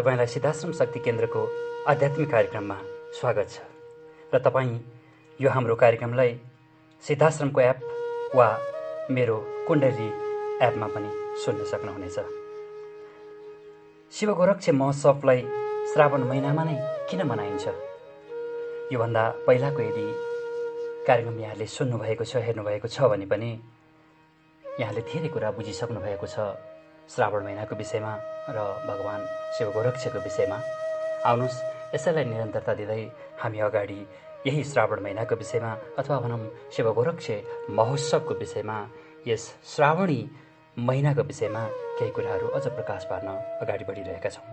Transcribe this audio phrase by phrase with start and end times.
[0.00, 1.40] तपाईँलाई सिद्धाश्रम शक्ति केन्द्रको
[1.92, 2.76] आध्यात्मिक कार्यक्रममा
[3.20, 3.60] स्वागत छ।
[4.32, 4.72] र तपाईँ
[5.40, 6.32] यो हाम्रो कार्यक्रमलाई
[7.04, 7.78] सिद्धाश्रमको एप
[8.34, 8.46] वा
[9.12, 9.36] मेरो
[9.68, 10.08] कुण्डली
[10.64, 11.10] एपमा पनि
[11.44, 12.16] सुन्न सक्नुहुनेछ।
[14.12, 15.40] शिव गोरक्ष महोत्सवलाई
[15.92, 16.76] श्रावण महिनामा नै
[17.10, 17.68] किन मनाइन्छ?
[18.92, 20.06] योभन्दा पहिलाको यदि
[21.06, 23.50] कार्यक्रम यहाँले सुन्नुभएको छ हेर्नुभएको छ भने पनि
[24.80, 26.56] यहाँले धेरै कुरा बुझिसक्नु भएको छ।
[27.14, 28.12] श्रावण महिनाको विषयमा
[28.54, 28.58] र
[28.88, 29.24] भगवान्
[29.58, 30.58] शिव गोरक्षको विषयमा
[31.26, 31.58] आउनुहोस्
[31.94, 33.02] यसैलाई निरन्तरता दिँदै
[33.42, 33.98] हामी अगाडि
[34.46, 36.40] यही श्रावण महिनाको विषयमा अथवा भनौँ
[36.72, 37.30] शिव गोरक्ष
[37.78, 38.76] महोत्सवको विषयमा
[39.26, 39.44] यस
[39.74, 40.20] श्रावणी
[40.78, 41.62] महिनाको विषयमा
[41.98, 43.28] केही कुराहरू अझ प्रकाश पार्न
[43.62, 44.46] अगाडि बढिरहेका छौँ।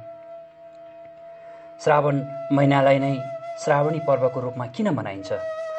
[1.84, 2.16] श्रावण
[2.58, 3.16] महिनालाई नै
[3.64, 5.32] श्रावणी पर्वको रूपमा किन मनाइन्छ?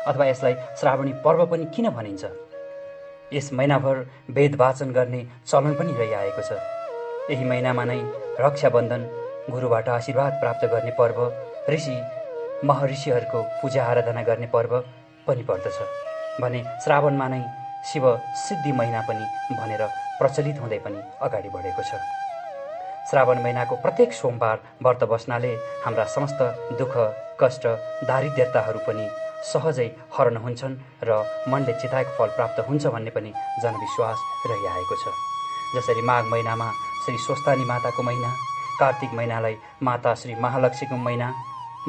[0.06, 2.24] अथवा यसलाई श्रावणी पर्व पनि किन भनिन्छ?
[3.32, 3.96] यस महिनाभर
[4.30, 6.52] वेद वाचन गर्ने चलन पनि रहिआएको छ।
[7.30, 8.00] यही महिनामा नै
[8.40, 9.02] रक्षाबन्धन
[9.50, 11.18] गुरुबाट आशीर्वाद प्राप्त गर्ने पर्व
[11.70, 11.96] ऋषि
[12.64, 14.72] महर्षिहरूको पूजा आराधना गर्ने पर्व
[15.26, 15.78] पनि पर्दछ।
[16.40, 17.42] भने श्रावणमा नै
[17.92, 18.04] शिव
[18.46, 19.24] सिद्धि महिना पनि
[19.60, 19.82] भनेर
[20.18, 22.00] प्रचलित हुँदै पनि अगाडि बढेको छ।
[23.10, 26.42] श्रावण महिनाको प्रत्येक सोमबार व्रत बस्नाले हाम्रा समस्त
[26.80, 26.94] दुःख
[27.40, 27.66] कष्ट
[28.08, 29.06] दारिद्र्यताहरू पनि
[29.44, 30.76] सहजै हरण हुन्छन्
[31.08, 31.10] र
[31.48, 33.30] मनले चिताएको फल प्राप्त हुन्छ भन्ने पनि
[33.62, 34.18] जनविश्वास
[34.50, 35.14] रहिआएको छ।
[35.74, 36.68] जसरी माघ महिनामा
[37.04, 38.30] श्री स्वस्तानी माताको महिना
[38.80, 41.28] कार्तिक महिनालाई माता श्री महालक्ष्मीको महिना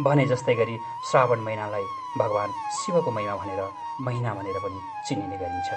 [0.05, 0.77] भने जस्तै गरी
[1.11, 1.85] श्रावण महिनालाई
[2.19, 3.61] भगवान् शिवको महिना भनेर
[4.01, 5.69] महिना भनेर पनि चिनिने गरिन्छ।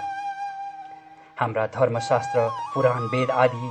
[1.40, 3.70] हाम्रा धर्मशास्त्र पुराण वेद आदि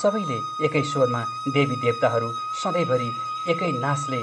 [0.00, 1.24] सबैले एकै स्वरमा
[1.54, 2.28] देवी देवताहरू
[2.62, 3.10] सधैँभरि
[3.52, 4.22] एकै नासले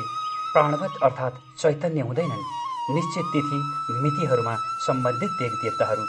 [0.53, 2.58] प्राणवत अर्थात् चैतन्य हुँदैनन्।
[2.89, 3.57] निश्चित तिथि
[4.01, 4.55] मितिहरूमा
[4.85, 6.05] सम्बन्धित देवी देवताहरू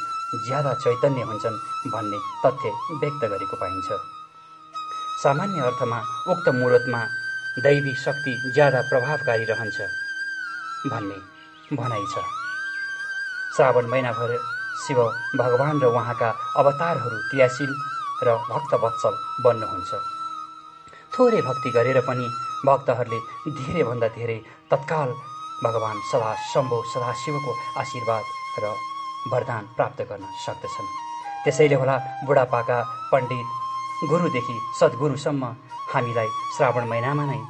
[0.46, 1.58] ज्यादा चैतन्य हुन्छन्
[1.92, 2.70] भन्ने तथ्य
[3.00, 3.88] व्यक्त गरेको पाइन्छ।
[5.22, 5.98] सामान्य अर्थमा
[6.32, 7.00] उक्त मुहूर्तमा
[7.58, 9.78] दैवी शक्ति ज्यादा प्रभावकारी रहन्छ
[10.90, 11.18] भन्ने
[11.76, 12.24] भनाइ छ।
[13.56, 14.36] श्रावण महिनाभर
[14.82, 14.98] शिव
[15.36, 17.72] भगवान् र उहाँका अवतारहरू क्रियाशील
[18.24, 19.14] र भक्तवत्सल
[19.44, 19.92] बन्नुहुन्छ।
[21.12, 22.26] थोरै भक्ति गरेर पनि
[22.66, 23.20] भक्तहरूले
[23.58, 24.38] धेरैभन्दा धेरै
[24.70, 25.08] तत्काल
[25.64, 28.24] भगवान् सदा शम्भो सदाशिवको आशीर्वाद
[28.62, 28.64] र
[29.32, 30.88] वरदान प्राप्त गर्न सक्दछन्।
[31.44, 32.78] त्यसैले होला बुढापाका
[33.12, 33.48] पण्डित
[34.10, 35.44] गुरुदेखि सद्गुरुसम्म
[35.92, 37.40] हामीलाई श्रावण महिनामा नै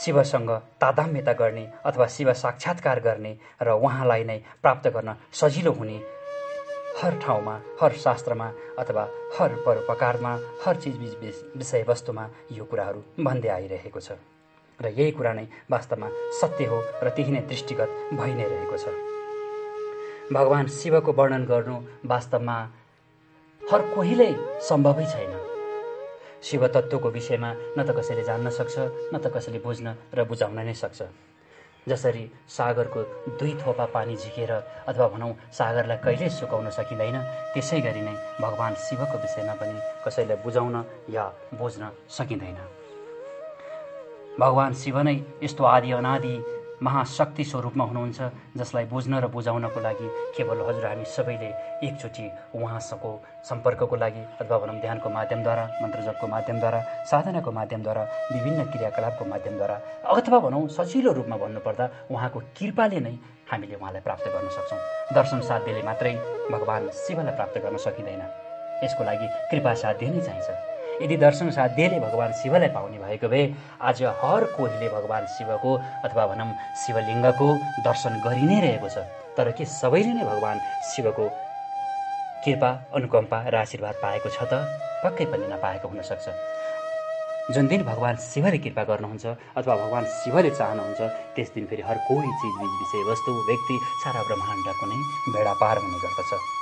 [0.00, 0.50] शिवसँग
[0.80, 3.32] तादाम्यता गर्ने अथवा शिव साक्षात्कार गर्ने
[3.62, 5.98] र उहाँलाई नै प्राप्त गर्न सजिलो हुने
[7.02, 8.48] हर ठाउँमा हर शास्त्रमा
[8.78, 9.04] अथवा
[9.38, 10.32] हर परोपकारमा
[10.64, 10.96] हर चिज
[11.56, 14.39] विषयवस्तुमा यो कुराहरू भन्दै आइरहेको छ।
[14.80, 16.08] र यही कुरा नै वास्तवमा
[16.40, 18.86] सत्य हो र त्यही नै दृष्टिगत भइ नै रहेको छ।
[20.32, 21.76] भगवान् शिवको वर्णन गर्नु
[22.06, 22.56] वास्तवमा
[23.62, 24.28] हर कोहीले
[24.68, 25.32] सम्भवै छैन।
[26.42, 28.76] शिव तत्त्वको विषयमा न त कसैले जान्न सक्छ
[29.12, 29.86] न त कसैले बुझ्न
[30.16, 31.02] र बुझाउन नै सक्छ।
[31.88, 33.00] जसरी सागरको
[33.40, 34.52] दुई थोपा पानी झिकेर
[34.88, 37.16] अथवा भनौँ सागरलाई कहिल्यै सुकाउन सकिँदैन
[37.52, 40.76] त्यसै गरी नै भगवान् शिवको विषयमा पनि कसैलाई बुझाउन
[41.12, 41.24] या
[41.60, 41.82] बुझ्न
[42.16, 42.79] सकिँदैन।
[44.38, 46.34] भगवान् शिव नै यस्तो आदि अनादि
[46.82, 48.20] महाशक्ति स्वरूपमा हुनुहुन्छ
[48.56, 51.50] जसलाई बुझ्न र बुझाउनको लागि केवल हजुर हामी सबैले
[51.86, 52.24] एकचोटि
[52.56, 53.10] उहाँसँगको
[53.48, 56.80] सम्पर्कको लागि अथवा भनौँ ध्यानको माध्यमद्वारा मन्त्रजपको माध्यमद्वारा
[57.10, 58.02] साधनाको माध्यमद्वारा
[58.32, 59.76] विभिन्न क्रियाकलापको माध्यमद्वारा
[60.16, 63.14] अथवा भनौँ सजिलो रूपमा भन्नुपर्दा उहाँको कृपाले नै
[63.52, 64.80] हामीले उहाँलाई प्राप्त गर्न सक्छौँ।
[65.14, 66.14] दर्शन साध्यले मात्रै
[66.48, 68.22] भगवान् शिवलाई प्राप्त गर्न सकिँदैन।
[68.84, 70.69] यसको लागि कृपा साध्य नै चाहिन्छ।
[71.00, 73.44] यदि दर्शन साध्यले भगवान् शिवलाई पाउने भएको भए
[73.80, 75.70] आज हर कोहीले भगवान् शिवको
[76.04, 76.52] अथवा भनौँ
[76.82, 77.48] शिवलिङ्गको
[77.84, 80.60] दर्शन गरि नै रहेको छ। तर के सबैले नै भगवान्
[80.92, 81.24] शिवको
[82.44, 84.52] कृपा अनुकम्पा र आशीर्वाद पाएको छ त?
[85.04, 86.28] पक्कै पनि नपाएको हुनसक्छ।
[87.56, 89.24] जुन दिन भगवान् शिवले कृपा गर्नुहुन्छ
[89.56, 91.00] अथवा भगवान् शिवले चाहनुहुन्छ
[91.34, 94.98] त्यस दिन फेरि हर कोही चिज विषयवस्तु व्यक्ति सारा ब्रह्माण्डको नै
[95.34, 96.59] बेडा पार हुने गर्दछ।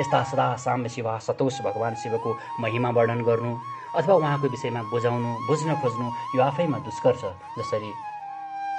[0.00, 2.30] यस्ता सदा साम्य शिव सतोष भगवान् शिवको
[2.62, 3.52] महिमा वर्णन गर्नु
[3.98, 6.06] अथवा उहाँको विषयमा बुझाउनु बुझ्न खोज्नु
[6.36, 7.90] यो आफैमा दुष्कर छ जसरी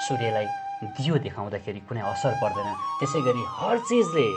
[0.08, 0.48] सूर्यलाई
[0.96, 2.70] दियो देखाउँदाखेरि कुनै असर पर्दैन।
[3.00, 4.28] त्यसै गरी हर चिजले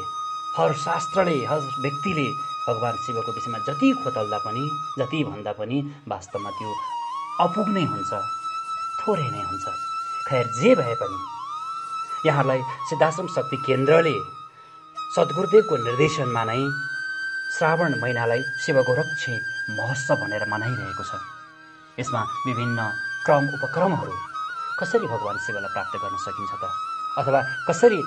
[0.59, 2.27] हर शास्त्रले हर व्यक्तिले
[2.67, 4.65] भगवान् शिवको विषयमा जति खोतल्दा पनि
[4.99, 5.79] जति भन्दा पनि
[6.11, 6.71] वास्तवमा त्यो
[7.47, 8.13] अपुग्नै हुन्छ
[9.01, 9.65] थोरै नै हुन्छ।
[10.29, 11.19] खैर जे भए पनि
[12.27, 14.17] यहाँलाई सिद्धाश्रम शक्ति केन्द्रले
[15.13, 16.61] सद्गुरुदेवको निर्देशनमा नै
[17.53, 19.35] श्रावण महिनालाई शिवगोरक्षे
[19.77, 21.21] महोत्सव भनेर मनाइरहेको छ।
[22.01, 22.81] यसमा विभिन्न
[23.25, 24.15] क्रम उपक्रमहरू
[24.81, 26.65] कसरी भगवान् शिवलाई प्राप्त गर्न सकिन्छ त?
[27.21, 28.01] अथवा कसरी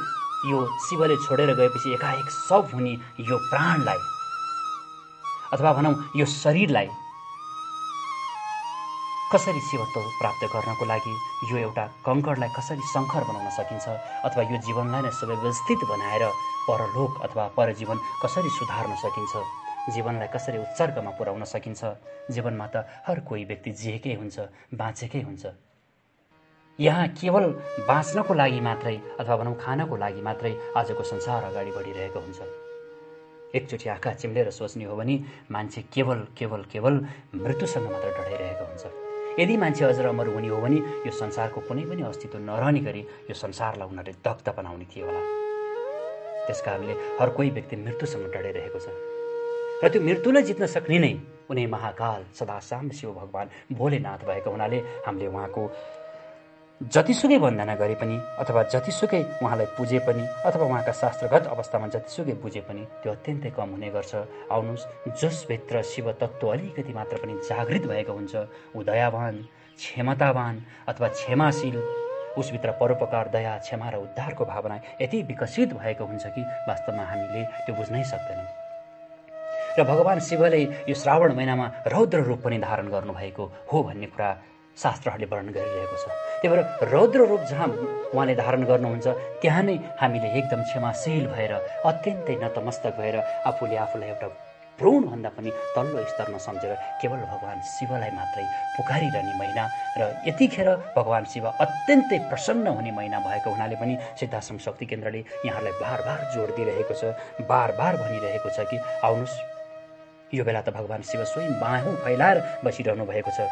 [0.49, 4.01] यो शिवले छोडेर गएपछि एकाएक सब हुने यो प्राणलाई
[5.53, 6.89] अथवा भनौँ यो शरीरलाई
[9.35, 11.13] कसरी शिवत्व प्राप्त गर्नको लागि
[11.51, 13.85] यो एउटा कङ्कडलाई कसरी शङ्कर बनाउन सकिन्छ
[14.27, 16.23] अथवा यो जीवनलाई नै सुव्यवस्थित बनाएर
[16.67, 19.33] परलोक अथवा परजीवन कसरी सुधार्न सकिन्छ?
[19.91, 21.81] जीवनलाई कसरी उत्सर्गमा पुर्याउन सकिन्छ?
[22.31, 24.39] जीवनमा त हर कोही व्यक्ति जिएकै हुन्छ
[24.71, 25.43] बाँचेकै हुन्छ।
[26.79, 27.45] यहाँ केवल
[27.91, 32.39] बाँच्नको लागि मात्रै अथवा भनौँ खानको लागि मात्रै आजको संसार अगाडि बढिरहेको हुन्छ।
[33.51, 35.15] एकचोटि आँखा चिम्लेर सोच्ने हो भने
[35.51, 36.93] मान्छे केवल केवल केवल
[37.35, 39.04] मृत्युसँग मात्र डढाइरहेको हुन्छ।
[39.39, 43.33] यदि मान्छे अझ अमर हुने हो भने यो संसारको कुनै पनि अस्तित्व नरहने गरी यो
[43.35, 45.21] संसारलाई उनीहरूले दग्ध बनाउने थियो होला।
[46.47, 48.87] त्यस कारणले हर कोही व्यक्ति मृत्युसँग डढाइरहेको छ।
[49.83, 51.13] र त्यो मृत्युलाई जित्न सक्ने नै
[51.51, 55.63] उनी महाकाल सदासाम शिव भगवान् भोलेनाथ भएको हुनाले हामीले उहाँको
[56.81, 62.61] जतिसुकै वन्दना गरे पनि अथवा जतिसुकै उहाँलाई पुजे पनि अथवा उहाँका शास्त्रगत अवस्थामा जतिसुकै बुझे
[62.67, 64.13] पनि त्यो अत्यन्तै कम हुने गर्छ।
[64.51, 64.83] आउनुहोस्
[65.15, 68.35] जसभित्र शिव तत्त्व अलिकति मात्र पनि जागृत भएको हुन्छ
[68.75, 69.35] ऊ दयावान
[69.79, 70.55] क्षमतावान
[70.91, 71.77] अथवा क्षमाशील
[72.35, 77.75] उसभित्र परोपकार दया क्षमा र उद्धारको भावना यति विकसित भएको हुन्छ कि वास्तवमा हामीले त्यो
[77.75, 78.51] बुझ्नै सक्दैनौँ।
[79.79, 80.61] र भगवान् शिवले
[80.91, 84.29] यो श्रावण महिनामा रौद्र रूप पनि धारण गर्नुभएको हो भन्ने कुरा
[84.77, 86.05] शास्त्रहरूले वर्णन गरिरहेको छ।
[86.41, 87.67] त्यही भएर रौद्र रूप जहाँ
[88.13, 89.07] उहाँले धारण गर्नुहुन्छ
[89.41, 91.53] त्यहाँ नै हामीले एकदम क्षमाशील भएर
[91.89, 93.15] अत्यन्तै नतमस्तक भएर
[93.49, 94.27] आफूले आफूलाई एउटा
[94.79, 98.43] भ्रूणभन्दा पनि तल्लो स्तरमा सम्झेर केवल भगवान् शिवलाई मात्रै
[98.75, 99.63] पुकारिरहने महिना
[99.99, 105.79] र यतिखेर भगवान् शिव अत्यन्तै प्रसन्न हुने महिना भएको हुनाले पनि सिद्धाश्रम शक्ति केन्द्रले यहाँहरूलाई
[105.79, 107.15] बार बार जोड दिइरहेको छ
[107.47, 108.77] बार बार भनिरहेको छ कि
[109.07, 113.47] आउनुहोस्। यो बेला त भगवान् शिव स्वयं बाहुँ फैलाएर बसिरहनु भएको छ।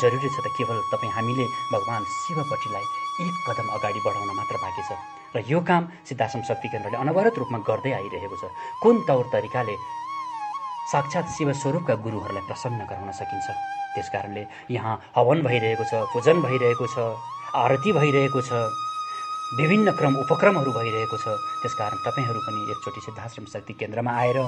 [0.00, 2.86] जरुरी छ त केवल तपाईँ हामीले भगवान् शिवपट्टिलाई
[3.24, 4.90] एक कदम अगाडि बढाउन मात्र बाँकी छ।
[5.36, 8.44] र यो काम सिद्धाश्रम शक्ति केन्द्रले अनवरत रूपमा गर्दै आइरहेको छ।
[8.82, 9.76] कुन तौर तरिकाले
[10.92, 13.48] साक्षात् शिव स्वरूपका गुरुहरूलाई प्रसन्न गराउन सकिन्छ?
[13.94, 14.42] त्यस कारणले
[14.72, 16.96] यहाँ हवन भइरहेको छ पूजन भइरहेको छ
[17.52, 18.52] आरती भइरहेको छ
[19.60, 24.38] विभिन्न क्रम उपक्रमहरू भइरहेको छ। त्यसकारण तपाईँहरू पनि एकचोटि सिद्धाश्रम शक्ति केन्द्रमा आएर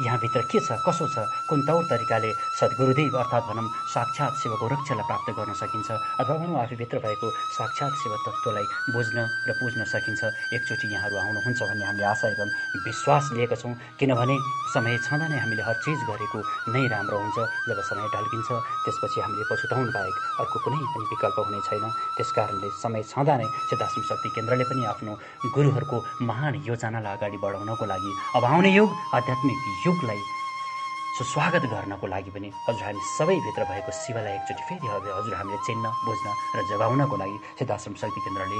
[0.00, 1.26] यहाँभित्र के छ कसो छ?
[1.48, 2.30] कुन तौर तरिकाले
[2.60, 7.26] सद्गुरुदेव अर्थात् भनौँ साक्षात् शिवको रक्षालाई प्राप्त गर्न सकिन्छ अथवा भनौँ आफूभित्र भएको
[7.58, 9.18] साक्षात् शिव तत्त्वलाई बुझ्न
[9.48, 10.22] र पुज्न सकिन्छ?
[10.54, 12.48] एकचोटि यहाँहरू आउनुहुन्छ भन्ने हामीले आशा एवं
[12.86, 14.36] विश्वास लिएका छौँ। किनभने
[14.74, 16.38] समय छँदा नै हामीले हर चिज गरेको
[16.72, 18.48] नै राम्रो हुन्छ जब समय ढल्किन्छ।
[18.86, 21.84] त्यसपछि हामीले पछुताउनु बाहेक अर्को कुनै पनि विकल्प हुने छैन।
[22.16, 25.12] त्यस कारणले समय छँदा नै सिद्धाश्रम शक्ति केन्द्रले पनि आफ्नो
[25.54, 30.22] गुरुहरूको महान योजनालाई अगाडि बढाउनको लागि अब आउने युग आध्यात्मिक युगलाई
[31.18, 36.26] सुस्वागत गर्नको लागि पनि हजुर हामी सबैभित्र भएको शिवलाई एकचोटि फेरि हजुर हामीले चिन्न बुझ्न
[36.56, 38.58] र जगाउनको लागि सिद्धाश्रम शक्ति केन्द्रले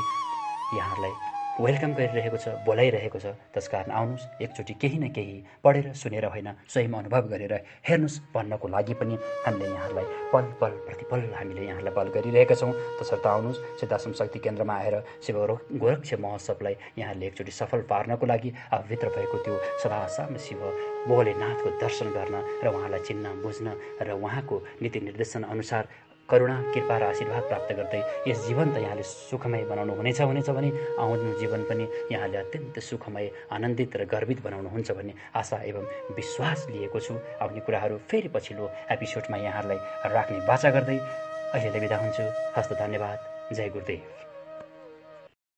[0.79, 6.49] यहाँहरूलाई वेलकम गरिरहेको छ बोलाइरहेको छ। त्यसकारण आउनुहोस् एकचोटि केही न केही पढेर सुनेर होइन
[6.71, 12.09] स्वयं अनुभव गरेर हेर्नुहोस् भन्नको लागि पनि हामीले यहाँहरूलाई पल पल प्रतिपल हामीले यहाँलाई बल
[12.15, 12.73] गरिरहेका छौँ।
[13.03, 14.95] तसर्थ आउनुहोस् सिद्धाश्रम शक्ति केन्द्रमा आएर
[15.27, 15.37] शिव
[15.83, 20.61] गोरक्ष महोत्सवलाई यहाँले एकचोटि सफल पार्नको लागि आफूभित्र भएको त्यो सदासाम शिव
[21.11, 23.67] भोलेनाथको दर्शन गर्न र उहाँलाई चिन्न बुझ्न
[24.07, 25.83] र उहाँको नीति निर्देशन अनुसार
[26.31, 30.71] करुणा कृपा र आशीर्वाद प्राप्त गर्दै यस जीवन त यहाँले सुखमय बनाउनु हुनेछ हुनेछ भने
[31.01, 35.85] आउँदो जीवन पनि यहाँले अत्यन्त सुखमय आनन्दित र गर्वित बनाउनुहुन्छ भन्ने आशा एवं
[36.17, 39.81] विश्वास लिएको छु। आउने कुराहरू फेरि पछिल्लो एपिसोडमा यहाँहरूलाई
[40.15, 40.99] राख्ने बाचा गर्दै
[41.55, 42.25] अहिलेलाई बिदा हुन्छु।
[42.57, 43.19] हस्त धन्यवाद।
[43.57, 44.18] जय गुरुदेव।